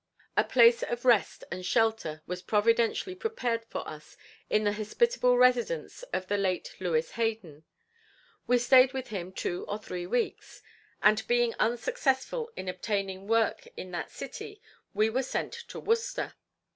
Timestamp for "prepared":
3.13-3.63